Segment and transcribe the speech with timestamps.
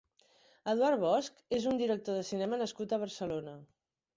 [0.73, 3.55] Eduard Bosch és un director de cinema nascut a Barcelona.